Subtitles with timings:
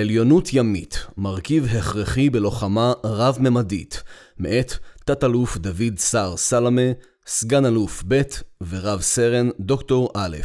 [0.00, 4.02] עליונות ימית, מרכיב הכרחי בלוחמה רב-ממדית,
[4.38, 4.72] מאת
[5.04, 6.82] תת-אלוף דוד סער סלמה,
[7.26, 8.22] סגן אלוף ב'
[8.68, 10.36] ורב סרן דוקטור א'.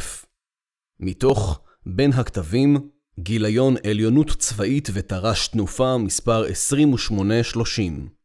[1.00, 2.88] מתוך בין הכתבים,
[3.20, 8.21] גיליון עליונות צבאית ותר"ש תנופה מספר 2830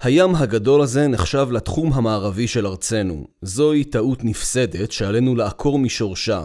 [0.00, 3.26] הים הגדול הזה נחשב לתחום המערבי של ארצנו.
[3.42, 6.44] זוהי טעות נפסדת שעלינו לעקור משורשה.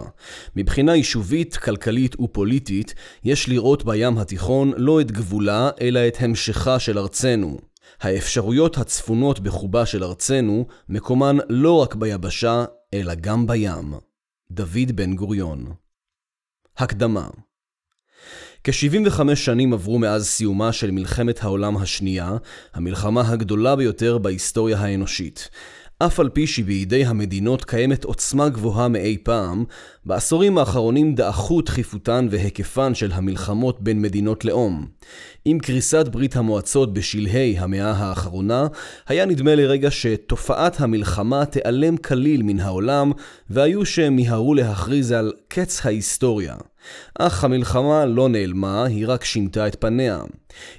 [0.56, 2.94] מבחינה יישובית, כלכלית ופוליטית,
[3.24, 7.58] יש לראות בים התיכון לא את גבולה, אלא את המשכה של ארצנו.
[8.00, 12.64] האפשרויות הצפונות בחובה של ארצנו, מקומן לא רק ביבשה,
[12.94, 13.94] אלא גם בים.
[14.50, 15.72] דוד בן גוריון
[16.76, 17.28] הקדמה
[18.64, 22.36] כ-75 שנים עברו מאז סיומה של מלחמת העולם השנייה,
[22.74, 25.48] המלחמה הגדולה ביותר בהיסטוריה האנושית.
[25.98, 29.64] אף על פי שבידי המדינות קיימת עוצמה גבוהה מאי פעם,
[30.04, 34.86] בעשורים האחרונים דעכו דחיפותן והיקפן של המלחמות בין מדינות לאום.
[35.44, 38.66] עם קריסת ברית המועצות בשלהי המאה האחרונה,
[39.08, 43.12] היה נדמה לרגע שתופעת המלחמה תיעלם כליל מן העולם,
[43.50, 46.56] והיו שמיהרו להכריז על קץ ההיסטוריה.
[47.18, 50.20] אך המלחמה לא נעלמה, היא רק שינתה את פניה.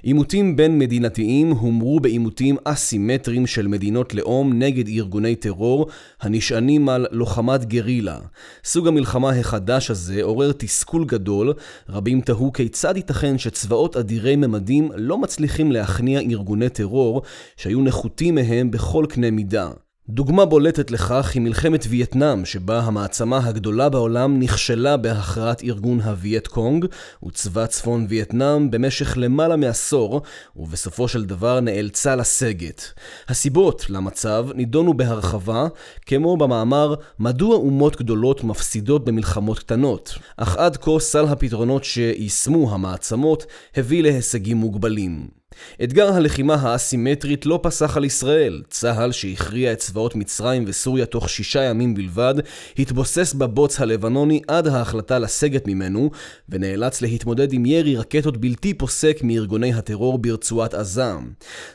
[0.02, 5.86] עימותים בין מדינתיים הומרו בעימותים אסימטריים של מדינות לאום נגד ארגוני טרור
[6.20, 8.18] הנשענים על לוחמת גרילה.
[8.64, 11.52] סוג המלחמה החדש הזה עורר תסכול גדול,
[11.88, 17.22] רבים תהו כיצד ייתכן שצבאות אדירי ממדים לא מצליחים להכניע ארגוני טרור
[17.56, 19.70] שהיו נחותים מהם בכל קנה מידה.
[20.08, 26.86] דוגמה בולטת לכך היא מלחמת וייטנאם, שבה המעצמה הגדולה בעולם נכשלה בהכרעת ארגון הווייט קונג
[27.26, 30.22] וצבא צפון וייטנאם במשך למעלה מעשור,
[30.56, 32.92] ובסופו של דבר נאלצה לסגת.
[33.28, 35.66] הסיבות למצב נידונו בהרחבה,
[36.06, 43.46] כמו במאמר מדוע אומות גדולות מפסידות במלחמות קטנות, אך עד כה סל הפתרונות שיישמו המעצמות
[43.76, 45.43] הביא להישגים מוגבלים.
[45.84, 48.62] אתגר הלחימה האסימטרית לא פסח על ישראל.
[48.70, 52.34] צה"ל, שהכריע את צבאות מצרים וסוריה תוך שישה ימים בלבד,
[52.78, 56.10] התבוסס בבוץ הלבנוני עד ההחלטה לסגת ממנו,
[56.48, 61.12] ונאלץ להתמודד עם ירי רקטות בלתי פוסק מארגוני הטרור ברצועת עזה.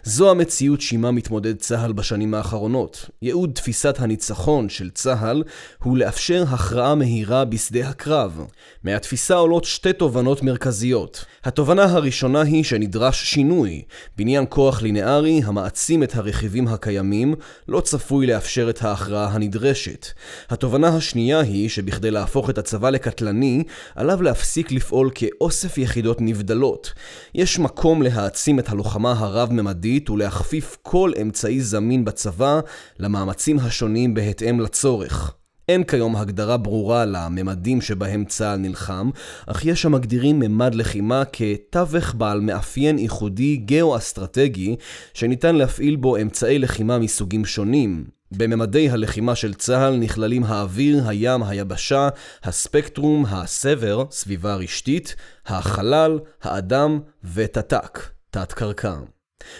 [0.03, 3.09] זו המציאות שעימה מתמודד צה"ל בשנים האחרונות.
[3.21, 5.43] ייעוד תפיסת הניצחון של צה"ל
[5.83, 8.45] הוא לאפשר הכרעה מהירה בשדה הקרב.
[8.83, 11.25] מהתפיסה עולות שתי תובנות מרכזיות.
[11.43, 13.83] התובנה הראשונה היא שנדרש שינוי שינוי.
[14.17, 17.35] בניין כוח לינארי המעצים את הרכיבים הקיימים
[17.67, 20.07] לא צפוי לאפשר את ההכרעה הנדרשת.
[20.49, 23.63] התובנה השנייה היא שבכדי להפוך את הצבא לקטלני,
[23.95, 26.93] עליו להפסיק לפעול כאוסף יחידות נבדלות.
[27.35, 32.59] יש מקום להעצים את הלוחמה הרב-ממדית ולהכפיף כל אמצעי זמין בצבא
[32.99, 35.38] למאמצים השונים בהתאם לצורך.
[35.69, 39.09] אין כיום הגדרה ברורה לממדים שבהם צה"ל נלחם,
[39.47, 44.75] אך יש המגדירים ממד לחימה כתווך בעל מאפיין ייחודי גאו-אסטרטגי,
[45.13, 48.05] שניתן להפעיל בו אמצעי לחימה מסוגים שונים.
[48.31, 52.09] בממדי הלחימה של צה"ל נכללים האוויר, הים, היבשה,
[52.43, 55.15] הספקטרום, הסבר, סביבה רשתית,
[55.45, 56.99] החלל, האדם
[57.33, 59.18] ותת"ק, תת-קרקע.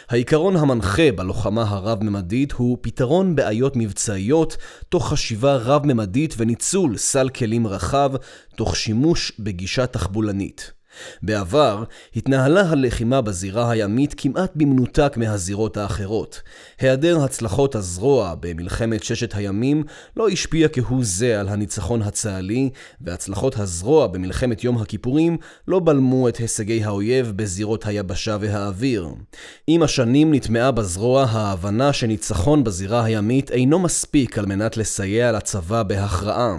[0.10, 4.58] העיקרון המנחה בלוחמה הרב-ממדית הוא פתרון בעיות מבצעיות
[4.90, 8.12] תוך חשיבה רב-ממדית וניצול סל כלים רחב
[8.56, 10.79] תוך שימוש בגישה תחבולנית.
[11.24, 11.84] בעבר
[12.16, 16.42] התנהלה הלחימה בזירה הימית כמעט במנותק מהזירות האחרות.
[16.80, 19.84] היעדר הצלחות הזרוע במלחמת ששת הימים
[20.18, 22.70] לא השפיע כהוא זה על הניצחון הצה"לי,
[23.02, 29.08] והצלחות הזרוע במלחמת יום הכיפורים לא בלמו את הישגי האויב בזירות היבשה והאוויר.
[29.68, 36.58] עם השנים נטמעה בזרוע ההבנה שניצחון בזירה הימית אינו מספיק על מנת לסייע לצבא בהכרעה.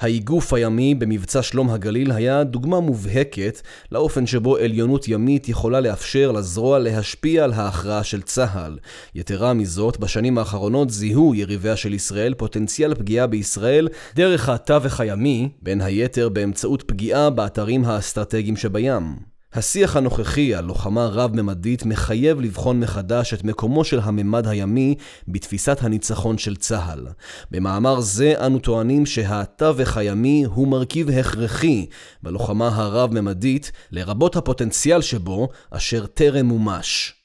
[0.00, 3.60] האיגוף הימי במבצע שלום הגליל היה דוגמה מובהקת
[3.92, 8.78] לאופן שבו עליונות ימית יכולה לאפשר לזרוע להשפיע על ההכרעה של צה"ל.
[9.14, 15.80] יתרה מזאת, בשנים האחרונות זיהו יריביה של ישראל פוטנציאל פגיעה בישראל דרך התווך הימי, בין
[15.80, 19.37] היתר באמצעות פגיעה באתרים האסטרטגיים שבים.
[19.52, 24.94] השיח הנוכחי על לוחמה רב-ממדית מחייב לבחון מחדש את מקומו של הממד הימי
[25.28, 27.06] בתפיסת הניצחון של צה"ל.
[27.50, 31.86] במאמר זה אנו טוענים שהתווך הימי הוא מרכיב הכרחי
[32.22, 37.17] בלוחמה הרב-ממדית, לרבות הפוטנציאל שבו, אשר טרם מומש.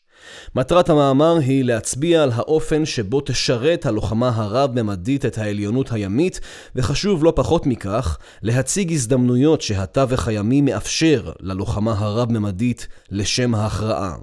[0.56, 6.40] מטרת המאמר היא להצביע על האופן שבו תשרת הלוחמה הרב-ממדית את העליונות הימית,
[6.76, 14.16] וחשוב לא פחות מכך, להציג הזדמנויות שהתווך הימי מאפשר ללוחמה הרב-ממדית לשם ההכרעה.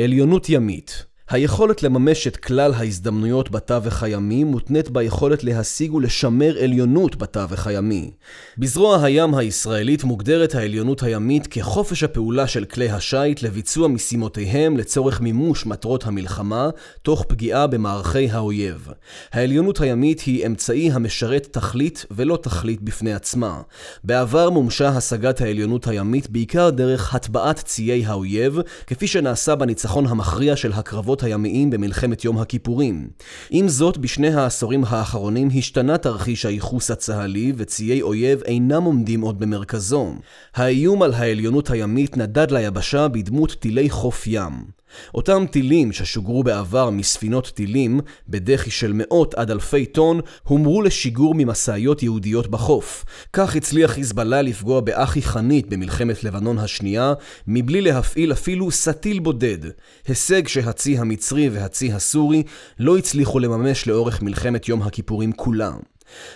[0.00, 7.66] עליונות ימית היכולת לממש את כלל ההזדמנויות בתווך הימי מותנית ביכולת להשיג ולשמר עליונות בתווך
[7.66, 8.10] הימי.
[8.58, 15.66] בזרוע הים הישראלית מוגדרת העליונות הימית כחופש הפעולה של כלי השיט לביצוע משימותיהם לצורך מימוש
[15.66, 16.70] מטרות המלחמה,
[17.02, 18.88] תוך פגיעה במערכי האויב.
[19.32, 23.60] העליונות הימית היא אמצעי המשרת תכלית ולא תכלית בפני עצמה.
[24.04, 30.72] בעבר מומשה השגת העליונות הימית בעיקר דרך הטבעת ציי האויב, כפי שנעשה בניצחון המכריע של
[30.72, 33.08] הקרבות הימיים במלחמת יום הכיפורים.
[33.50, 40.14] עם זאת, בשני העשורים האחרונים השתנה תרחיש הייחוס הצה"לי וציי אויב אינם עומדים עוד במרכזו.
[40.54, 44.81] האיום על העליונות הימית נדד ליבשה בדמות טילי חוף ים.
[45.14, 52.02] אותם טילים ששוגרו בעבר מספינות טילים, בדחי של מאות עד אלפי טון, הומרו לשיגור ממשאיות
[52.02, 53.04] יהודיות בחוף.
[53.32, 57.12] כך הצליח חיזבאללה לפגוע באחי חנית במלחמת לבנון השנייה,
[57.46, 59.58] מבלי להפעיל אפילו סטיל בודד.
[60.06, 62.42] הישג שהצי המצרי והצי הסורי
[62.78, 65.70] לא הצליחו לממש לאורך מלחמת יום הכיפורים כולה.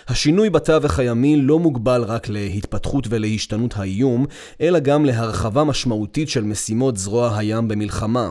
[0.07, 4.25] השינוי בתווך הימי לא מוגבל רק להתפתחות ולהשתנות האיום,
[4.61, 8.29] אלא גם להרחבה משמעותית של משימות זרוע הים במלחמה.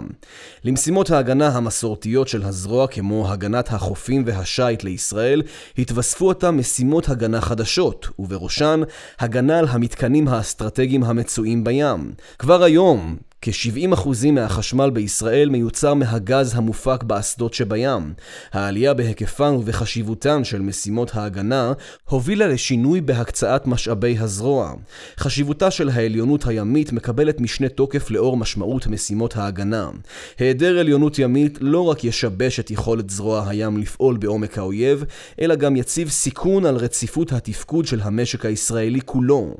[0.64, 5.42] למשימות ההגנה המסורתיות של הזרוע, כמו הגנת החופים והשיט לישראל,
[5.78, 8.80] התווספו עתה משימות הגנה חדשות, ובראשן
[9.18, 12.12] הגנה על המתקנים האסטרטגיים המצויים בים.
[12.38, 13.16] כבר היום,
[13.46, 18.14] כ-70% מהחשמל בישראל מיוצר מהגז המופק באסדות שבים.
[18.52, 21.72] העלייה בהיקפן ובחשיבותן של משימות ההגנה
[22.04, 24.74] הובילה לשינוי בהקצאת משאבי הזרוע.
[25.18, 29.90] חשיבותה של העליונות הימית מקבלת משנה תוקף לאור משמעות משימות ההגנה.
[30.38, 35.04] היעדר עליונות ימית לא רק ישבש את יכולת זרוע הים לפעול בעומק האויב,
[35.40, 39.54] אלא גם יציב סיכון על רציפות התפקוד של המשק הישראלי כולו.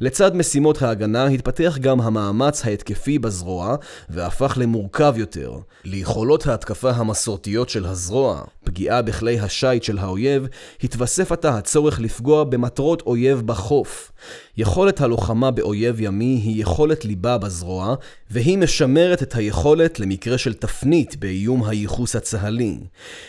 [0.00, 3.76] לצד משימות ההגנה התפתח גם המאמץ ההתקפי בזרוע
[4.08, 5.52] והפך למורכב יותר.
[5.84, 10.46] ליכולות ההתקפה המסורתיות של הזרוע, פגיעה בכלי השיט של האויב,
[10.82, 14.12] התווסף עתה הצורך לפגוע במטרות אויב בחוף.
[14.60, 17.94] יכולת הלוחמה באויב ימי היא יכולת ליבה בזרוע,
[18.30, 22.78] והיא משמרת את היכולת למקרה של תפנית באיום הייחוס הצה"לי.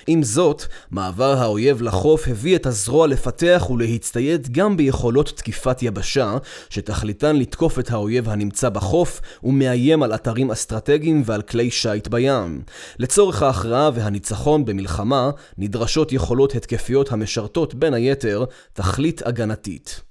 [0.08, 6.38] עם זאת, מעבר האויב לחוף הביא את הזרוע לפתח ולהצטייד גם ביכולות תקיפת יבשה,
[6.70, 12.62] שתכליתן לתקוף את האויב הנמצא בחוף ומאיים על אתרים אסטרטגיים ועל כלי שיט בים.
[13.00, 20.09] לצורך ההכרעה והניצחון במלחמה, נדרשות יכולות התקפיות המשרתות בין היתר תכלית הגנתית.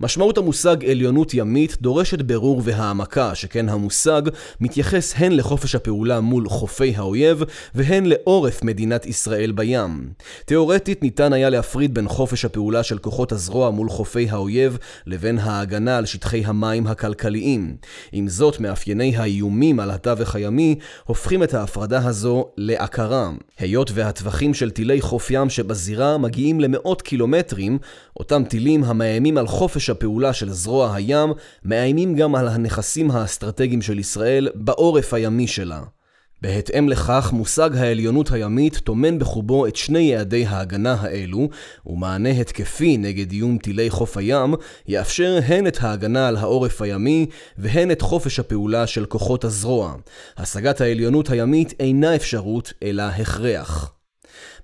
[0.00, 4.22] משמעות המושג עליונות ימית דורשת ברור והעמקה, שכן המושג
[4.60, 7.42] מתייחס הן לחופש הפעולה מול חופי האויב,
[7.74, 10.10] והן לעורף מדינת ישראל בים.
[10.44, 15.98] תאורטית ניתן היה להפריד בין חופש הפעולה של כוחות הזרוע מול חופי האויב, לבין ההגנה
[15.98, 17.76] על שטחי המים הכלכליים.
[18.12, 20.74] עם זאת, מאפייני האיומים על התווך הימי
[21.04, 23.30] הופכים את ההפרדה הזו לעקרה.
[23.58, 27.78] היות והטווחים של טילי חוף ים שבזירה מגיעים למאות קילומטרים,
[28.16, 31.32] אותם טילים המאיימים על חופש הפעולה של זרוע הים
[31.64, 35.82] מאיימים גם על הנכסים האסטרטגיים של ישראל בעורף הימי שלה.
[36.42, 41.48] בהתאם לכך, מושג העליונות הימית טומן בחובו את שני יעדי ההגנה האלו,
[41.86, 44.54] ומענה התקפי נגד איום טילי חוף הים,
[44.88, 47.26] יאפשר הן את ההגנה על העורף הימי,
[47.58, 49.94] והן את חופש הפעולה של כוחות הזרוע.
[50.36, 53.92] השגת העליונות הימית אינה אפשרות, אלא הכרח.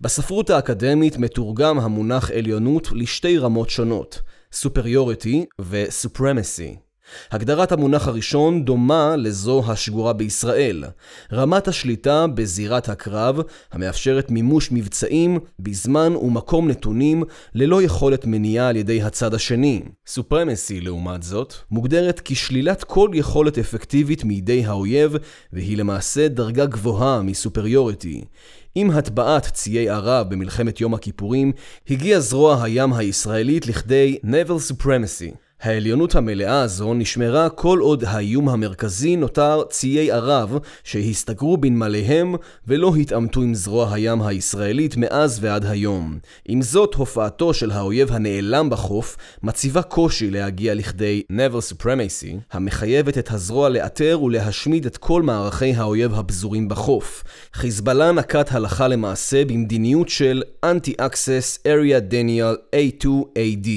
[0.00, 4.22] בספרות האקדמית מתורגם המונח עליונות לשתי רמות שונות.
[4.62, 6.84] Superiority ו-supremacy.
[7.30, 10.84] הגדרת המונח הראשון דומה לזו השגורה בישראל.
[11.32, 13.38] רמת השליטה בזירת הקרב,
[13.72, 17.22] המאפשרת מימוש מבצעים בזמן ומקום נתונים
[17.54, 19.82] ללא יכולת מניעה על ידי הצד השני.
[20.06, 25.16] סופרמסי, לעומת זאת, מוגדרת כשלילת כל יכולת אפקטיבית מידי האויב,
[25.52, 28.24] והיא למעשה דרגה גבוהה מסופריוריטי.
[28.74, 31.52] עם הטבעת ציי ערב במלחמת יום הכיפורים,
[31.90, 35.34] הגיע זרוע הים הישראלית לכדי Naval Supremacy.
[35.64, 42.34] העליונות המלאה הזו נשמרה כל עוד האיום המרכזי נותר ציי ערב שהסתגרו בנמליהם
[42.66, 46.18] ולא התעמתו עם זרוע הים הישראלית מאז ועד היום.
[46.48, 53.30] עם זאת, הופעתו של האויב הנעלם בחוף מציבה קושי להגיע לכדי Naval Supremacy, המחייבת את
[53.30, 57.24] הזרוע לאתר ולהשמיד את כל מערכי האויב הפזורים בחוף.
[57.54, 63.68] חיזבאללה נקט הלכה למעשה במדיניות של Anti-Access Area Daniel A2AD.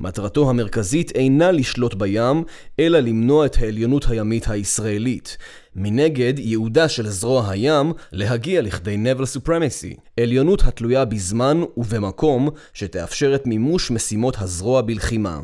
[0.00, 2.44] מטרתו המרכזית אינה לשלוט בים,
[2.80, 5.36] אלא למנוע את העליונות הימית הישראלית.
[5.76, 13.46] מנגד, ייעודה של זרוע הים להגיע לכדי Naval Supremacy, עליונות התלויה בזמן ובמקום שתאפשר את
[13.46, 15.40] מימוש משימות הזרוע בלחימה.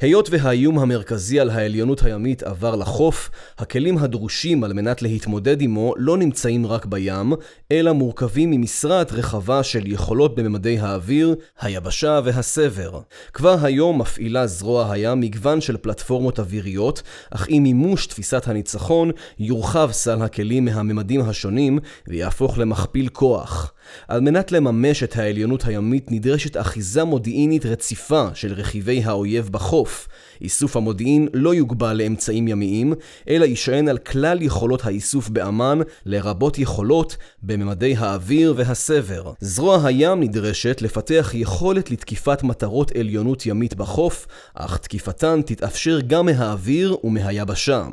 [0.00, 6.16] היות והאיום המרכזי על העליונות הימית עבר לחוף, הכלים הדרושים על מנת להתמודד עמו לא
[6.16, 7.32] נמצאים רק בים,
[7.72, 13.00] אלא מורכבים ממשרעת רחבה של יכולות בממדי האוויר, היבשה והסבר.
[13.32, 19.90] כבר היום מפעילה זרוע הים מגוון של פלטפורמות אוויריות, אך עם מימוש תפיסת הניצחון, יורחב
[19.92, 21.78] סל הכלים מהממדים השונים
[22.08, 23.72] ויהפוך למכפיל כוח.
[24.08, 30.08] על מנת לממש את העליונות הימית נדרשת אחיזה מודיעינית רציפה של רכיבי האויב בחוף.
[30.42, 32.94] איסוף המודיעין לא יוגבל לאמצעים ימיים,
[33.28, 39.32] אלא יישען על כלל יכולות האיסוף באמ"ן, לרבות יכולות בממדי האוויר והסבר.
[39.40, 46.96] זרוע הים נדרשת לפתח יכולת לתקיפת מטרות עליונות ימית בחוף, אך תקיפתן תתאפשר גם מהאוויר
[47.04, 47.86] ומהיבשה.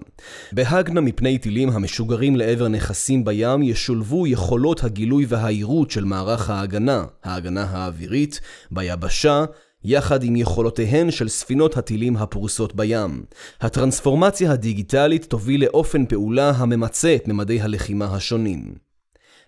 [0.51, 7.63] בהגנה מפני טילים המשוגרים לעבר נכסים בים ישולבו יכולות הגילוי והעירות של מערך ההגנה, ההגנה
[7.63, 8.41] האווירית,
[8.71, 9.45] ביבשה,
[9.83, 13.25] יחד עם יכולותיהן של ספינות הטילים הפרוסות בים.
[13.61, 18.75] הטרנספורמציה הדיגיטלית תוביל לאופן פעולה הממצה את ממדי הלחימה השונים.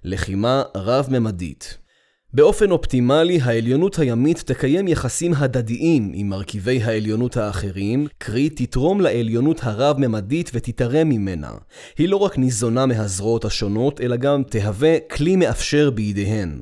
[0.04, 1.78] לחימה רב-ממדית
[2.34, 10.52] באופן אופטימלי, העליונות הימית תקיים יחסים הדדיים עם מרכיבי העליונות האחרים, קרי תתרום לעליונות הרב-ממדית
[10.54, 11.52] ותתערם ממנה.
[11.98, 16.60] היא לא רק ניזונה מהזרועות השונות, אלא גם תהווה כלי מאפשר בידיהן.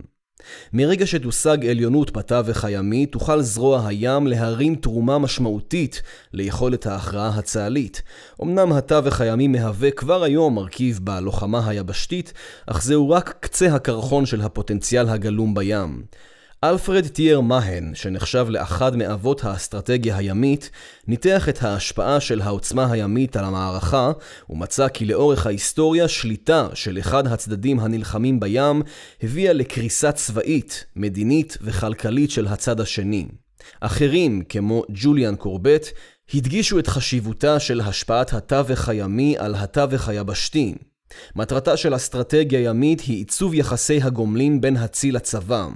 [0.74, 6.02] מרגע שתושג עליונות בתווך הימי, תוכל זרוע הים להרים תרומה משמעותית
[6.34, 8.02] ליכולת ההכרעה הצה"לית.
[8.44, 12.34] אמנם התווך הימי מהווה כבר היום מרכיב בלוחמה היבשתית,
[12.68, 16.04] אך זהו רק קצה הקרחון של הפוטנציאל הגלום בים.
[16.64, 20.70] אלפרד טייר מהן, שנחשב לאחד מאבות האסטרטגיה הימית,
[21.08, 24.12] ניתח את ההשפעה של העוצמה הימית על המערכה,
[24.50, 28.82] ומצא כי לאורך ההיסטוריה שליטה של אחד הצדדים הנלחמים בים
[29.24, 33.28] הביאה לקריסה צבאית, מדינית וכלכלית של הצד השני.
[33.80, 35.88] אחרים, כמו ג'וליאן קורבט,
[36.34, 40.76] הדגישו את חשיבותה של השפעת התווך הימי על התווך היבשתי.
[41.36, 45.68] מטרתה של אסטרטגיה ימית היא עיצוב יחסי הגומלין בין הצי לצבא.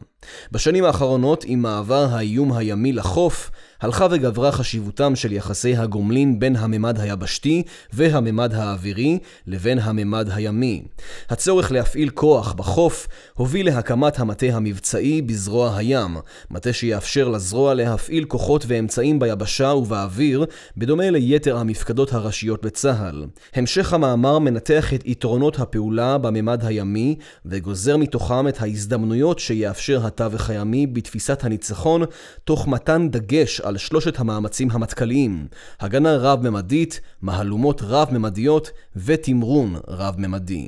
[0.52, 3.52] בשנים האחרונות, עם מעבר האיום הימי לחוף,
[3.82, 7.64] הלכה וגברה חשיבותם של יחסי הגומלין בין הממד היבשתי
[7.94, 10.84] והממד האווירי לבין הממד הימי.
[11.30, 16.18] הצורך להפעיל כוח בחוף הוביל להקמת המטה המבצעי בזרוע הים,
[16.52, 20.46] מטה שיאפשר לזרוע להפעיל כוחות ואמצעים ביבשה ובאוויר,
[20.78, 23.26] בדומה ליתר המפקדות הראשיות בצה"ל.
[23.56, 30.88] המשך המאמר מנתח את יתרונות הפעולה בממד הימי, וגוזר מתוכם את ההזדמנויות שיאפשר התווך הימי
[30.88, 32.02] בתפיסת הניצחון,
[32.44, 35.48] תוך מתן דגש על שלושת המאמצים המטכ"ליים,
[35.80, 40.68] הגנה רב-ממדית, מהלומות רב-ממדיות ותמרון רב-ממדי.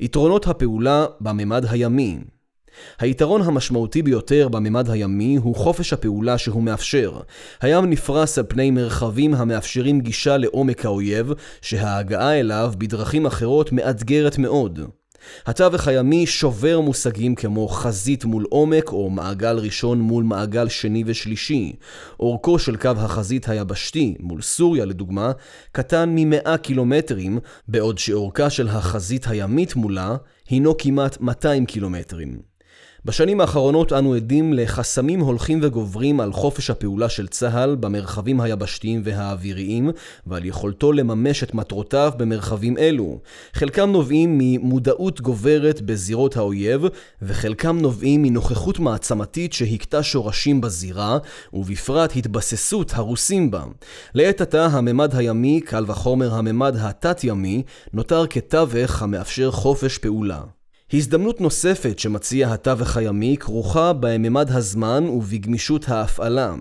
[0.00, 2.18] יתרונות הפעולה בממד הימי
[2.98, 7.20] היתרון המשמעותי ביותר בממד הימי הוא חופש הפעולה שהוא מאפשר.
[7.60, 14.80] הים נפרס על פני מרחבים המאפשרים גישה לעומק האויב, שההגעה אליו בדרכים אחרות מאתגרת מאוד.
[15.46, 21.72] התווך הימי שובר מושגים כמו חזית מול עומק או מעגל ראשון מול מעגל שני ושלישי.
[22.20, 25.32] אורכו של קו החזית היבשתי מול סוריה לדוגמה
[25.72, 30.16] קטן מ-100 קילומטרים, בעוד שאורכה של החזית הימית מולה
[30.48, 32.47] הינו כמעט 200 קילומטרים.
[33.04, 39.90] בשנים האחרונות אנו עדים לחסמים הולכים וגוברים על חופש הפעולה של צה"ל במרחבים היבשתיים והאוויריים
[40.26, 43.18] ועל יכולתו לממש את מטרותיו במרחבים אלו.
[43.52, 46.82] חלקם נובעים ממודעות גוברת בזירות האויב
[47.22, 51.18] וחלקם נובעים מנוכחות מעצמתית שהכתה שורשים בזירה
[51.52, 53.64] ובפרט התבססות הרוסים בה.
[54.14, 57.62] לעת עתה הממד הימי, קל וחומר הממד התת-ימי,
[57.92, 60.57] נותר כתווך המאפשר חופש פעולה.
[60.92, 66.54] הזדמנות נוספת שמציע התווך הימי כרוכה בממד הזמן ובגמישות ההפעלה.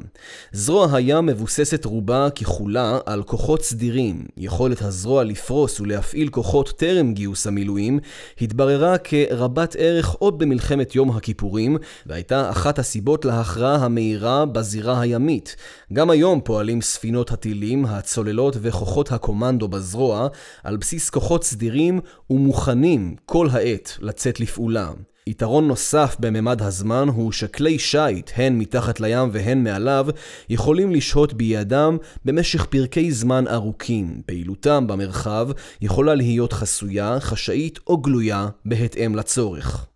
[0.51, 4.25] זרוע הים מבוססת רובה ככולה על כוחות סדירים.
[4.37, 7.99] יכולת הזרוע לפרוס ולהפעיל כוחות טרם גיוס המילואים
[8.41, 15.55] התבררה כרבת ערך עוד במלחמת יום הכיפורים, והייתה אחת הסיבות להכרעה המהירה בזירה הימית.
[15.93, 20.27] גם היום פועלים ספינות הטילים, הצוללות וכוחות הקומנדו בזרוע
[20.63, 24.91] על בסיס כוחות סדירים ומוכנים כל העת לצאת לפעולה.
[25.27, 30.07] יתרון נוסף בממד הזמן הוא שכלי שיט, הן מתחת לים והן מעליו,
[30.49, 34.21] יכולים לשהות בידם במשך פרקי זמן ארוכים.
[34.25, 35.47] פעילותם במרחב
[35.81, 39.87] יכולה להיות חסויה, חשאית או גלויה בהתאם לצורך.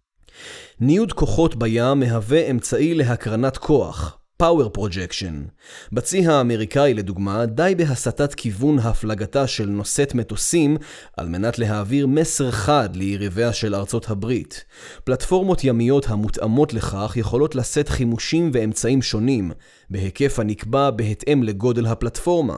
[0.79, 5.49] ניוד כוחות בים מהווה אמצעי להקרנת כוח, Power Projection.
[5.91, 10.77] בצי האמריקאי לדוגמה, די בהסטת כיוון הפלגתה של נושאת מטוסים
[11.17, 14.65] על מנת להעביר מסר חד ליריביה של ארצות הברית.
[15.03, 19.51] פלטפורמות ימיות המותאמות לכך יכולות לשאת חימושים ואמצעים שונים,
[19.91, 22.57] בהיקף הנקבע בהתאם לגודל הפלטפורמה.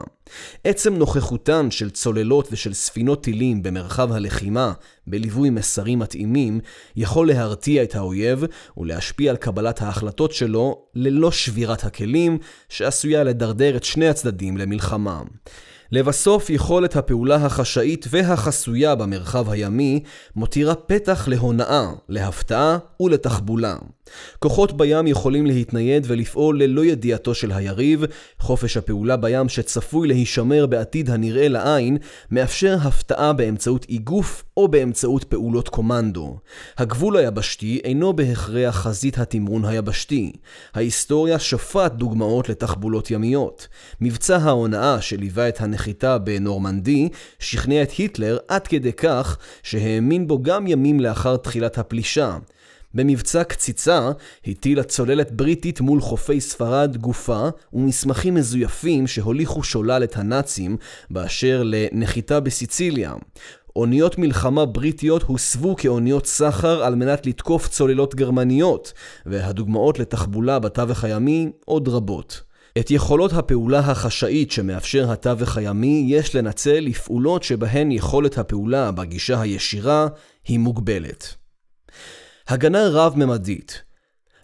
[0.64, 4.72] עצם נוכחותן של צוללות ושל ספינות טילים במרחב הלחימה,
[5.06, 6.60] בליווי מסרים מתאימים,
[6.96, 8.44] יכול להרתיע את האויב
[8.76, 12.38] ולהשפיע על קבלת ההחלטות שלו ללא שבירת הכלים,
[12.68, 15.22] שעשויה לדרדר את שני הצדדים למלחמה.
[15.92, 20.02] לבסוף, יכולת הפעולה החשאית והחסויה במרחב הימי
[20.36, 23.76] מותירה פתח להונאה, להפתעה ולתחבולה.
[24.38, 28.04] כוחות בים יכולים להתנייד ולפעול ללא ידיעתו של היריב,
[28.38, 31.96] חופש הפעולה בים שצפוי להישמר בעתיד הנראה לעין,
[32.30, 36.38] מאפשר הפתעה באמצעות איגוף או באמצעות פעולות קומנדו.
[36.78, 40.32] הגבול היבשתי אינו בהכרח חזית התמרון היבשתי.
[40.74, 43.68] ההיסטוריה שפט דוגמאות לתחבולות ימיות.
[44.00, 47.08] מבצע ההונאה שליווה את הנחיתה בנורמנדי,
[47.38, 52.38] שכנע את היטלר עד כדי כך שהאמין בו גם ימים לאחר תחילת הפלישה.
[52.94, 54.10] במבצע קציצה
[54.46, 60.76] הטילה צוללת בריטית מול חופי ספרד גופה ומסמכים מזויפים שהוליכו שולל את הנאצים
[61.10, 63.14] באשר לנחיתה בסיציליה.
[63.76, 68.92] אוניות מלחמה בריטיות הוסבו כאוניות סחר על מנת לתקוף צוללות גרמניות,
[69.26, 72.42] והדוגמאות לתחבולה בתווך הימי עוד רבות.
[72.78, 80.06] את יכולות הפעולה החשאית שמאפשר התווך הימי יש לנצל לפעולות שבהן יכולת הפעולה בגישה הישירה
[80.44, 81.43] היא מוגבלת.
[82.48, 83.82] הגנה רב-ממדית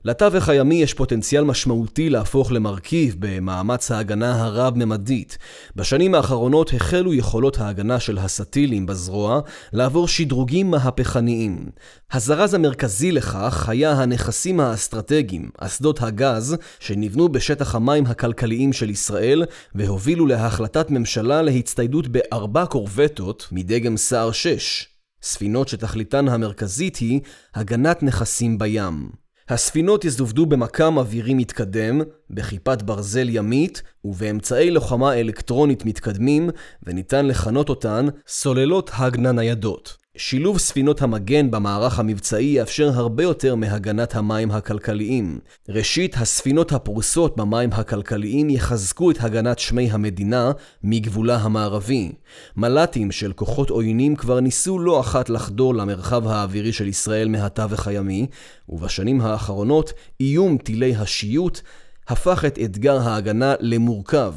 [0.04, 5.38] לתווך הימי יש פוטנציאל משמעותי להפוך למרכיב במאמץ ההגנה הרב-ממדית.
[5.76, 9.40] בשנים האחרונות החלו יכולות ההגנה של הסטילים בזרוע
[9.72, 11.70] לעבור שדרוגים מהפכניים.
[12.12, 20.26] הזרז המרכזי לכך היה הנכסים האסטרטגיים, אסדות הגז, שנבנו בשטח המים הכלכליים של ישראל, והובילו
[20.26, 24.89] להחלטת ממשלה להצטיידות בארבע קורבטות מדגם סער 6.
[25.22, 27.20] ספינות שתכליתן המרכזית היא
[27.54, 29.10] הגנת נכסים בים.
[29.48, 32.00] הספינות יזובדו במקם אווירי מתקדם,
[32.30, 36.50] בכיפת ברזל ימית ובאמצעי לוחמה אלקטרונית מתקדמים,
[36.82, 39.99] וניתן לכנות אותן סוללות הגנה ניידות.
[40.16, 45.38] שילוב ספינות המגן במערך המבצעי יאפשר הרבה יותר מהגנת המים הכלכליים.
[45.68, 50.52] ראשית, הספינות הפרוסות במים הכלכליים יחזקו את הגנת שמי המדינה
[50.84, 52.12] מגבולה המערבי.
[52.56, 58.26] מל"טים של כוחות עוינים כבר ניסו לא אחת לחדור למרחב האווירי של ישראל מהתווך הימי,
[58.68, 61.60] ובשנים האחרונות איום טילי השיוט
[62.08, 64.34] הפך את אתגר ההגנה למורכב.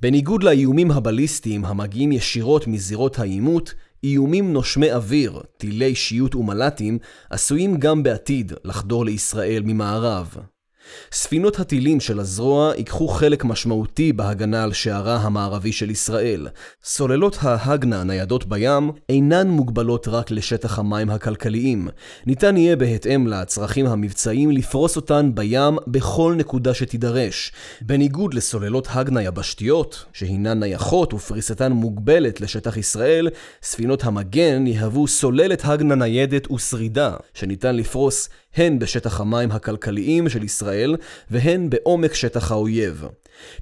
[0.00, 6.98] בניגוד לאיומים הבליסטיים המגיעים ישירות מזירות העימות, איומים נושמי אוויר, טילי שיוט ומל"טים,
[7.30, 10.36] עשויים גם בעתיד לחדור לישראל ממערב.
[11.12, 16.48] ספינות הטילים של הזרוע ייקחו חלק משמעותי בהגנה על שערה המערבי של ישראל.
[16.84, 21.88] סוללות ההגנה הניידות בים אינן מוגבלות רק לשטח המים הכלכליים.
[22.26, 27.52] ניתן יהיה בהתאם לצרכים המבצעיים לפרוס אותן בים בכל נקודה שתידרש.
[27.80, 33.28] בניגוד לסוללות הגנה יבשתיות, שהינן נייחות ופריסתן מוגבלת לשטח ישראל,
[33.62, 40.96] ספינות המגן יהוו סוללת הגנה ניידת ושרידה, שניתן לפרוס הן בשטח המים הכלכליים של ישראל
[41.30, 43.04] והן בעומק שטח האויב.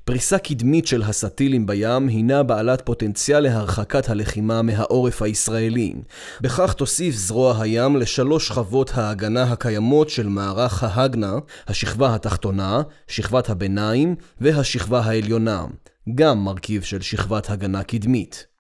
[0.05, 5.95] פריסה קדמית של הסטילים בים הינה בעלת פוטנציאל להרחקת הלחימה מהעורף הישראלי.
[6.41, 11.35] בכך תוסיף זרוע הים לשלוש שכבות ההגנה הקיימות של מערך ההגנה,
[11.67, 15.65] השכבה התחתונה, שכבת הביניים והשכבה העליונה,
[16.15, 18.54] גם מרכיב של שכבת הגנה קדמית.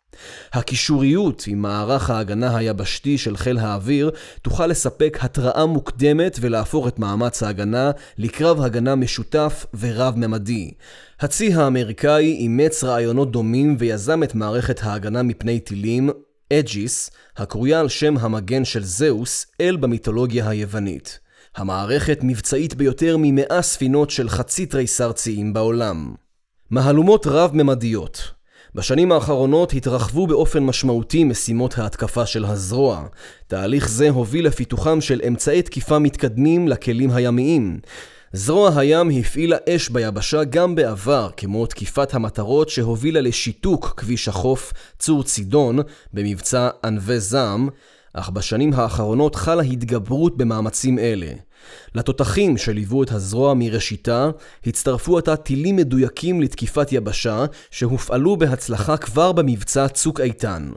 [0.53, 4.11] הקישוריות עם מערך ההגנה היבשתי של חיל האוויר
[4.43, 10.71] תוכל לספק התראה מוקדמת ולהפוך את מאמץ ההגנה לקרב הגנה משותף ורב-ממדי.
[11.21, 16.11] הצי האמריקאי אימץ רעיונות דומים ויזם את מערכת ההגנה מפני טילים,
[16.53, 21.19] אג'יס, הקרויה על שם המגן של זאוס, אל במיתולוגיה היוונית.
[21.57, 26.15] המערכת מבצעית ביותר ממאה ספינות של חצי תריסר ציים בעולם.
[26.71, 28.33] מהלומות רב-ממדיות
[28.75, 33.07] בשנים האחרונות התרחבו באופן משמעותי משימות ההתקפה של הזרוע.
[33.47, 37.79] תהליך זה הוביל לפיתוחם של אמצעי תקיפה מתקדמים לכלים הימיים.
[38.33, 45.23] זרוע הים הפעילה אש ביבשה גם בעבר, כמו תקיפת המטרות שהובילה לשיתוק כביש החוף צור
[45.23, 45.79] צידון
[46.13, 47.69] במבצע ענבי זעם,
[48.15, 51.33] אך בשנים האחרונות חלה התגברות במאמצים אלה.
[51.95, 54.31] לתותחים שליוו את הזרוע מראשיתה,
[54.67, 60.71] הצטרפו עתה טילים מדויקים לתקיפת יבשה, שהופעלו בהצלחה כבר במבצע צוק איתן.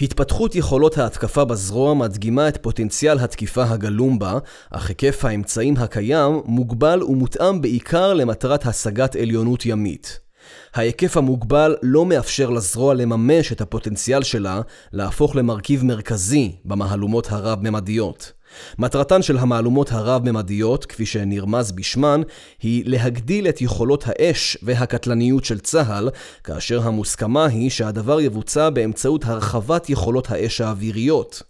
[0.00, 4.38] התפתחות יכולות ההתקפה בזרוע מדגימה את פוטנציאל התקיפה הגלום בה,
[4.70, 10.27] אך היקף האמצעים הקיים מוגבל ומותאם בעיקר למטרת השגת עליונות ימית.
[10.74, 14.60] ההיקף המוגבל לא מאפשר לזרוע לממש את הפוטנציאל שלה
[14.92, 18.32] להפוך למרכיב מרכזי במהלומות הרב-ממדיות.
[18.78, 22.22] מטרתן של המהלומות הרב-ממדיות, כפי שנרמז בשמן,
[22.62, 26.10] היא להגדיל את יכולות האש והקטלניות של צה"ל,
[26.44, 31.42] כאשר המוסכמה היא שהדבר יבוצע באמצעות הרחבת יכולות האש האוויריות.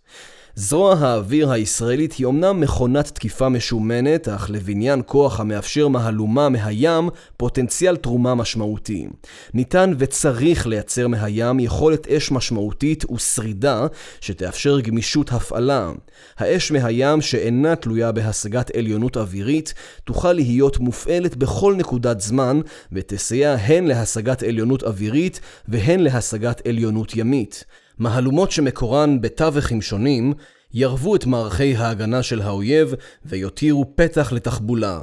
[0.60, 7.96] זרוע האוויר הישראלית היא אמנם מכונת תקיפה משומנת, אך לבניין כוח המאפשר מהלומה מהים, פוטנציאל
[7.96, 9.06] תרומה משמעותי.
[9.54, 13.86] ניתן וצריך לייצר מהים יכולת אש משמעותית ושרידה,
[14.20, 15.92] שתאפשר גמישות הפעלה.
[16.38, 22.60] האש מהים שאינה תלויה בהשגת עליונות אווירית, תוכל להיות מופעלת בכל נקודת זמן,
[22.92, 27.64] ותסייע הן להשגת עליונות אווירית והן להשגת עליונות ימית.
[27.98, 30.32] מהלומות שמקורן בתווכים שונים,
[30.74, 35.00] ירבו את מערכי ההגנה של האויב ויותירו פתח לתחבולה.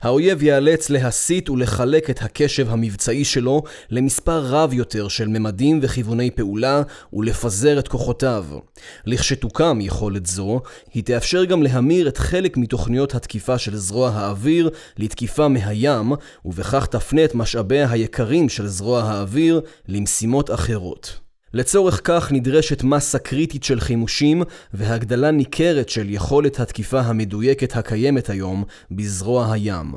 [0.00, 6.82] האויב ייאלץ להסיט ולחלק את הקשב המבצעי שלו למספר רב יותר של ממדים וכיווני פעולה
[7.12, 8.44] ולפזר את כוחותיו.
[9.06, 10.60] לכשתוקם יכולת זו,
[10.94, 16.12] היא תאפשר גם להמיר את חלק מתוכניות התקיפה של זרוע האוויר לתקיפה מהים,
[16.44, 21.27] ובכך תפנה את משאביה היקרים של זרוע האוויר למשימות אחרות.
[21.54, 24.42] לצורך כך נדרשת מסה קריטית של חימושים
[24.74, 29.94] והגדלה ניכרת של יכולת התקיפה המדויקת הקיימת היום בזרוע הים.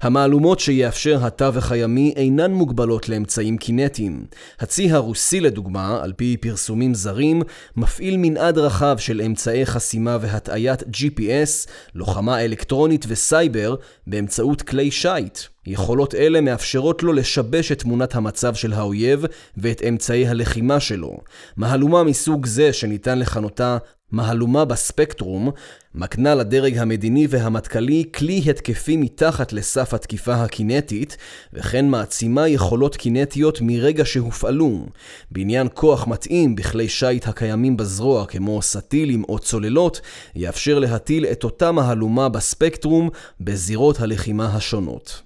[0.00, 4.26] המהלומות שיאפשר התווך הימי אינן מוגבלות לאמצעים קינטיים.
[4.60, 7.42] הצי הרוסי לדוגמה, על פי פרסומים זרים,
[7.76, 15.38] מפעיל מנעד רחב של אמצעי חסימה והטעיית GPS, לוחמה אלקטרונית וסייבר באמצעות כלי שיט.
[15.66, 19.24] יכולות אלה מאפשרות לו לשבש את תמונת המצב של האויב
[19.56, 21.18] ואת אמצעי הלחימה שלו.
[21.56, 23.78] מהלומה מסוג זה, שניתן לכנותה
[24.10, 25.50] מהלומה בספקטרום,
[25.94, 31.16] מקנה לדרג המדיני והמטכ"לי כלי התקפי מתחת לסף התקיפה הקינטית,
[31.52, 34.86] וכן מעצימה יכולות קינטיות מרגע שהופעלו.
[35.30, 40.00] בעניין כוח מתאים בכלי שיט הקיימים בזרוע, כמו סטילים או צוללות,
[40.34, 45.25] יאפשר להטיל את אותה מהלומה בספקטרום בזירות הלחימה השונות.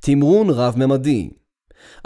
[0.00, 1.30] תמרון רב-ממדי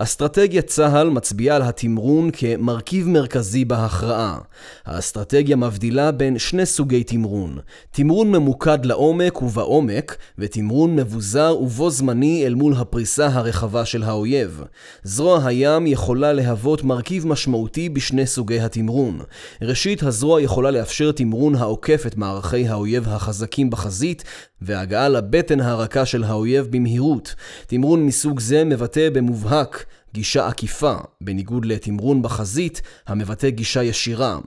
[0.03, 4.39] אסטרטגיית צה"ל מצביעה על התמרון כמרכיב מרכזי בהכרעה.
[4.87, 7.59] האסטרטגיה מבדילה בין שני סוגי תמרון,
[7.91, 14.63] תמרון ממוקד לעומק ובעומק, ותמרון מבוזר ובו זמני אל מול הפריסה הרחבה של האויב.
[15.03, 19.21] זרוע הים יכולה להוות מרכיב משמעותי בשני סוגי התמרון.
[19.63, 24.25] ראשית, הזרוע יכולה לאפשר תמרון העוקף את מערכי האויב החזקים בחזית,
[24.63, 27.35] והגעה לבטן הרכה של האויב במהירות.
[27.67, 29.85] תמרון מסוג זה מבטא במובהק
[30.15, 34.39] גישה עקיפה, בניגוד לתמרון בחזית, המבטא גישה ישירה.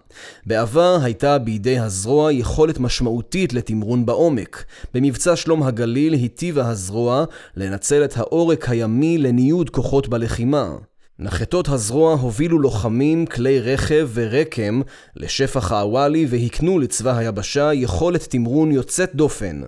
[0.46, 4.66] בעבר הייתה בידי הזרוע יכולת משמעותית לתמרון בעומק.
[4.94, 7.26] במבצע שלום הגליל היטיבה הזרוע
[7.56, 10.76] לנצל את העורק הימי לניוד כוחות בלחימה.
[11.20, 14.82] נחתות הזרוע הובילו לוחמים, כלי רכב ורקם
[15.16, 19.62] לשפח האוואלי והקנו לצבא היבשה יכולת תמרון יוצאת דופן.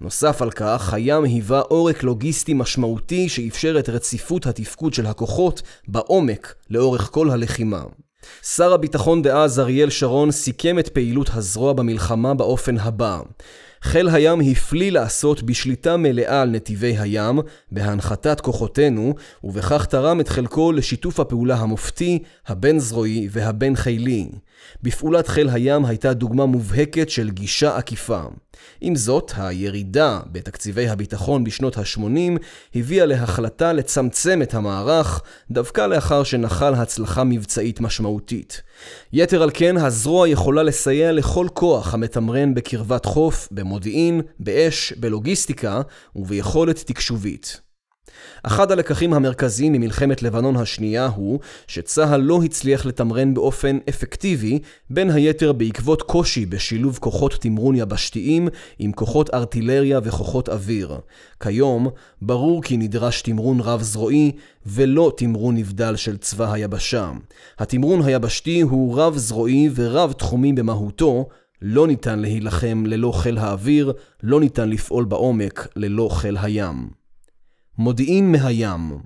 [0.00, 6.54] נוסף על כך, הים היווה עורק לוגיסטי משמעותי שאפשר את רציפות התפקוד של הכוחות בעומק
[6.70, 7.82] לאורך כל הלחימה.
[8.42, 13.20] שר הביטחון דאז אריאל שרון סיכם את פעילות הזרוע במלחמה באופן הבא
[13.82, 17.40] חיל הים הפליא לעשות בשליטה מלאה על נתיבי הים,
[17.72, 19.14] בהנחתת כוחותינו,
[19.44, 24.28] ובכך תרם את חלקו לשיתוף הפעולה המופתי, הבין-זרועי והבין-חילי.
[24.82, 28.22] בפעולת חיל הים הייתה דוגמה מובהקת של גישה עקיפה.
[28.80, 32.38] עם זאת, הירידה בתקציבי הביטחון בשנות ה-80
[32.74, 38.62] הביאה להחלטה לצמצם את המערך, דווקא לאחר שנחל הצלחה מבצעית משמעותית.
[39.12, 45.80] יתר על כן, הזרוע יכולה לסייע לכל כוח המתמרן בקרבת חוף, במודיעין, באש, בלוגיסטיקה
[46.16, 47.60] וביכולת תקשובית.
[48.42, 54.58] אחד הלקחים המרכזיים ממלחמת לבנון השנייה הוא שצה"ל לא הצליח לתמרן באופן אפקטיבי,
[54.90, 58.48] בין היתר בעקבות קושי בשילוב כוחות תמרון יבשתיים
[58.78, 60.98] עם כוחות ארטילריה וכוחות אוויר.
[61.40, 61.88] כיום,
[62.22, 64.32] ברור כי נדרש תמרון רב-זרועי
[64.66, 67.10] ולא תמרון נבדל של צבא היבשה.
[67.58, 71.28] התמרון היבשתי הוא רב-זרועי ורב-תחומי במהותו,
[71.62, 76.99] לא ניתן להילחם ללא חיל האוויר, לא ניתן לפעול בעומק ללא חיל הים.
[77.80, 78.98] מודיעין מהים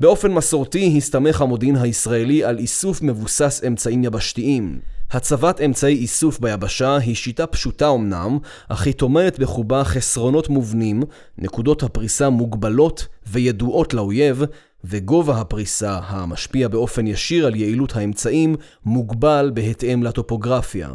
[0.00, 4.80] באופן מסורתי הסתמך המודיעין הישראלי על איסוף מבוסס אמצעים יבשתיים.
[5.10, 11.02] הצבת אמצעי איסוף ביבשה היא שיטה פשוטה אמנם, אך היא טומנת בחובה חסרונות מובנים,
[11.38, 14.42] נקודות הפריסה מוגבלות וידועות לאויב,
[14.84, 20.88] וגובה הפריסה, המשפיע באופן ישיר על יעילות האמצעים, מוגבל בהתאם לטופוגרפיה.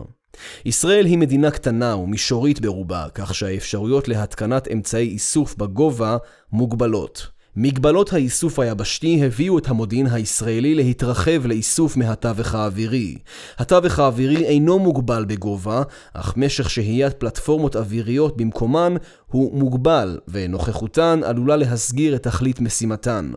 [0.66, 6.18] ישראל היא מדינה קטנה ומישורית ברובה, כך שהאפשרויות להתקנת אמצעי איסוף בגובה
[6.52, 7.28] מוגבלות.
[7.56, 13.18] מגבלות האיסוף היבשתי הביאו את המודיעין הישראלי להתרחב לאיסוף מהתווך האווירי.
[13.58, 18.96] התווך האווירי אינו מוגבל בגובה, אך משך שהיית פלטפורמות אוויריות במקומן
[19.28, 23.32] הוא מוגבל, ונוכחותן עלולה להסגיר את תכלית משימתן.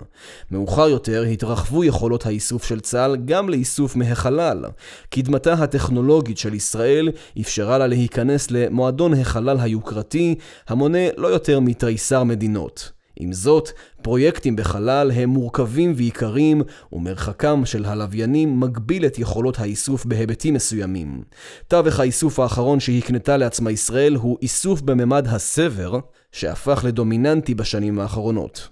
[0.50, 4.64] מאוחר יותר התרחבו יכולות האיסוף של צה"ל גם לאיסוף מהחלל.
[5.10, 10.34] קדמתה הטכנולוגית של ישראל אפשרה לה להיכנס למועדון החלל היוקרתי,
[10.68, 12.95] המונה לא יותר מתריסר מדינות.
[13.20, 13.70] עם זאת,
[14.02, 21.22] פרויקטים בחלל הם מורכבים ויקרים, ומרחקם של הלוויינים מגביל את יכולות האיסוף בהיבטים מסוימים.
[21.68, 25.98] תווך האיסוף האחרון שהקנתה לעצמה ישראל הוא איסוף בממד הסבר,
[26.32, 28.68] שהפך לדומיננטי בשנים האחרונות.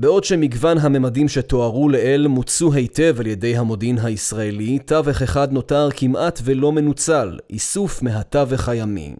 [0.00, 6.40] בעוד שמגוון הממדים שתוארו לעיל מוצו היטב על ידי המודיעין הישראלי, תווך אחד נותר כמעט
[6.44, 9.14] ולא מנוצל, איסוף מהתווך הימי.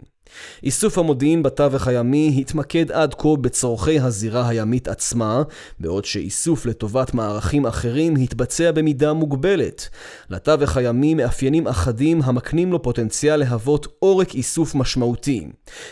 [0.62, 5.42] איסוף המודיעין בתווך הימי התמקד עד כה בצורכי הזירה הימית עצמה,
[5.80, 9.88] בעוד שאיסוף לטובת מערכים אחרים התבצע במידה מוגבלת.
[10.30, 15.46] לתווך הימי מאפיינים אחדים המקנים לו פוטנציאל להוות עורק איסוף משמעותי.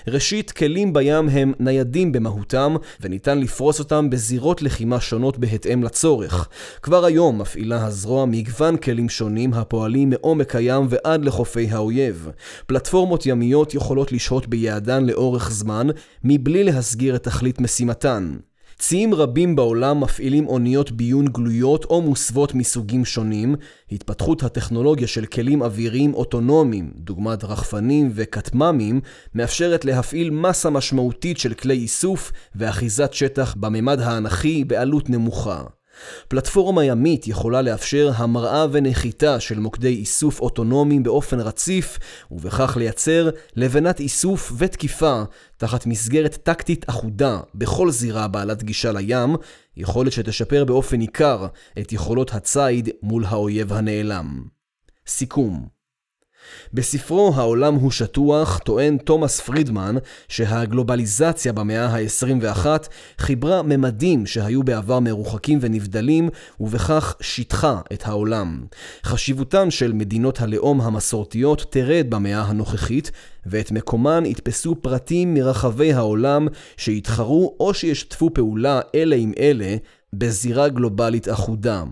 [0.09, 6.49] ראשית, כלים בים הם ניידים במהותם, וניתן לפרוס אותם בזירות לחימה שונות בהתאם לצורך.
[6.83, 12.29] כבר היום מפעילה הזרוע מגוון כלים שונים הפועלים מעומק הים ועד לחופי האויב.
[12.67, 15.87] פלטפורמות ימיות יכולות לשהות לשהות ביעדן לאורך זמן,
[16.25, 18.37] מבלי להסגיר את תכלית משימתן.
[18.79, 23.55] ציים רבים בעולם מפעילים אוניות ביון גלויות או מוסוות מסוגים שונים.
[23.93, 29.01] התפתחות הטכנולוגיה של כלים אוויריים אוטונומיים, דוגמת רחפנים וכטמ"מים,
[29.35, 35.78] מאפשרת להפעיל מסה משמעותית של כלי איסוף ואחיזת שטח בממד האנכי בעלות נמוכה.
[36.29, 41.99] פלטפורמה ימית יכולה לאפשר המראה ונחיתה של מוקדי איסוף אוטונומיים באופן רציף,
[42.31, 45.23] ובכך לייצר לבנת איסוף ותקיפה
[45.57, 49.37] תחת מסגרת טקטית אחודה בכל זירה בעלת גישה לים,
[49.77, 51.47] יכולת שתשפר באופן ניכר
[51.79, 54.43] את יכולות הציד מול האויב הנעלם.
[55.07, 55.78] סיכום
[56.75, 59.97] בספרו "העולם הוא שטוח" טוען תומאס פרידמן
[60.29, 62.67] שהגלובליזציה במאה ה-21
[63.19, 66.29] חיברה ממדים שהיו בעבר מרוחקים ונבדלים,
[66.61, 68.65] ובכך שיטחה את העולם.
[69.05, 73.11] חשיבותן של מדינות הלאום המסורתיות תרד במאה הנוכחית,
[73.47, 79.77] ואת מקומן יתפסו פרטים מרחבי העולם שיתחרו או שישתפו פעולה אלה עם אלה
[80.13, 81.85] בזירה גלובלית אחודה.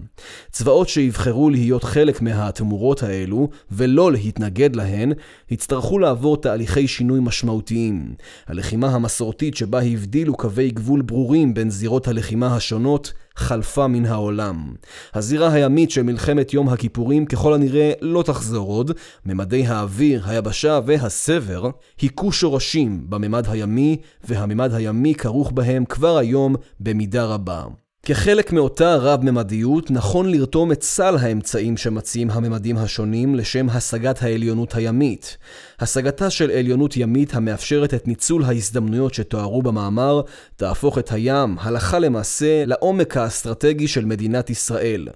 [0.51, 5.13] צבאות שיבחרו להיות חלק מהתמורות האלו ולא להתנגד להן,
[5.51, 8.15] יצטרכו לעבור תהליכי שינוי משמעותיים.
[8.47, 14.75] הלחימה המסורתית שבה הבדילו קווי גבול ברורים בין זירות הלחימה השונות חלפה מן העולם.
[15.15, 18.91] הזירה הימית של מלחמת יום הכיפורים ככל הנראה לא תחזור עוד,
[19.27, 27.25] ממדי האוויר, היבשה והסבר היכו שורשים בממד הימי, והממד הימי כרוך בהם כבר היום במידה
[27.25, 27.65] רבה.
[28.09, 35.37] כחלק מאותה רב-ממדיות, נכון לרתום את סל האמצעים שמציעים הממדים השונים לשם השגת העליונות הימית.
[35.81, 40.21] השגתה של עליונות ימית המאפשרת את ניצול ההזדמנויות שתוארו במאמר,
[40.57, 45.09] תהפוך את הים, הלכה למעשה, לעומק האסטרטגי של מדינת ישראל.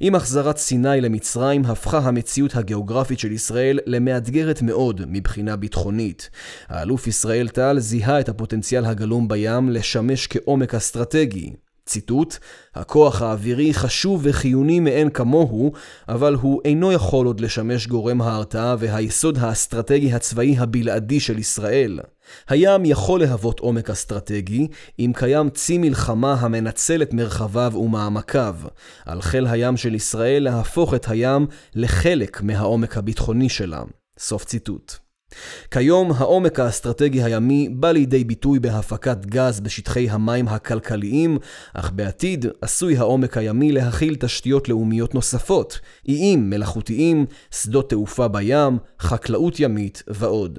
[0.00, 6.30] עם החזרת סיני למצרים הפכה המציאות הגיאוגרפית של ישראל למאתגרת מאוד מבחינה ביטחונית.
[6.68, 11.52] האלוף ישראל טל זיהה את הפוטנציאל הגלום בים לשמש כעומק אסטרטגי.
[11.90, 12.36] ציטוט,
[12.74, 15.72] הכוח האווירי חשוב וחיוני מאין כמוהו,
[16.08, 22.00] אבל הוא אינו יכול עוד לשמש גורם ההרתעה והיסוד האסטרטגי הצבאי הבלעדי של ישראל.
[22.48, 28.54] הים יכול להוות עומק אסטרטגי, אם קיים צי מלחמה המנצל את מרחביו ומעמקיו.
[29.06, 33.82] על חיל הים של ישראל להפוך את הים לחלק מהעומק הביטחוני שלה.
[34.18, 35.09] סוף ציטוט.
[35.70, 41.38] כיום העומק האסטרטגי הימי בא לידי ביטוי בהפקת גז בשטחי המים הכלכליים,
[41.74, 49.60] אך בעתיד עשוי העומק הימי להכיל תשתיות לאומיות נוספות, איים מלאכותיים, שדות תעופה בים, חקלאות
[49.60, 50.58] ימית ועוד.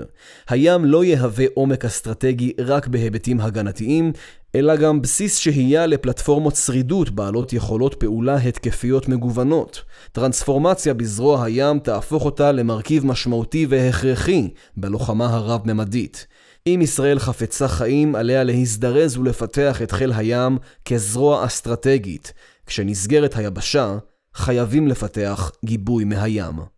[0.49, 4.11] הים לא יהווה עומק אסטרטגי רק בהיבטים הגנתיים,
[4.55, 9.83] אלא גם בסיס שהייה לפלטפורמות שרידות בעלות יכולות פעולה התקפיות מגוונות.
[10.11, 16.27] טרנספורמציה בזרוע הים תהפוך אותה למרכיב משמעותי והכרחי בלוחמה הרב-ממדית.
[16.67, 22.33] אם ישראל חפצה חיים, עליה להזדרז ולפתח את חיל הים כזרוע אסטרטגית.
[22.65, 23.97] כשנסגרת היבשה,
[24.33, 26.70] חייבים לפתח גיבוי מהים.